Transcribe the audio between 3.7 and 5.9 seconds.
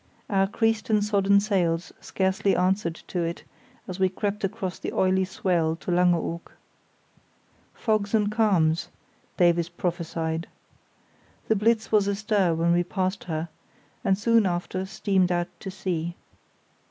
as we crept across the oily swell